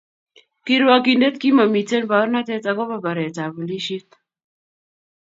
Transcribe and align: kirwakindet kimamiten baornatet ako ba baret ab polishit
kirwakindet 0.65 1.35
kimamiten 1.41 2.03
baornatet 2.11 2.63
ako 2.71 2.83
ba 2.91 2.97
baret 3.05 3.35
ab 3.43 3.51
polishit 3.57 4.09